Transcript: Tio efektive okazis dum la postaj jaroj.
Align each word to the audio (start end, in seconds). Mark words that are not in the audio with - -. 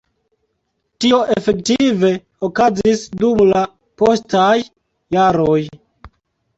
Tio 1.05 1.19
efektive 1.33 2.09
okazis 2.49 3.05
dum 3.23 3.47
la 3.53 3.65
postaj 4.05 4.51
jaroj. 5.21 5.59